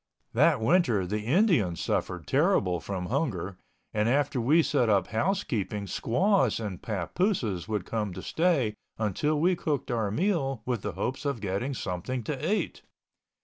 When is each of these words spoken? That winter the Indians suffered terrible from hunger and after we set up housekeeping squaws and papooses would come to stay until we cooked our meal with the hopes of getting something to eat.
That 0.33 0.59
winter 0.59 1.05
the 1.05 1.19
Indians 1.21 1.79
suffered 1.79 2.25
terrible 2.25 2.79
from 2.79 3.05
hunger 3.05 3.59
and 3.93 4.09
after 4.09 4.41
we 4.41 4.63
set 4.63 4.89
up 4.89 5.05
housekeeping 5.09 5.85
squaws 5.85 6.59
and 6.59 6.81
papooses 6.81 7.67
would 7.67 7.85
come 7.85 8.11
to 8.13 8.23
stay 8.23 8.73
until 8.97 9.39
we 9.39 9.55
cooked 9.55 9.91
our 9.91 10.09
meal 10.09 10.63
with 10.65 10.81
the 10.81 10.93
hopes 10.93 11.23
of 11.23 11.39
getting 11.39 11.75
something 11.75 12.23
to 12.23 12.51
eat. 12.51 12.81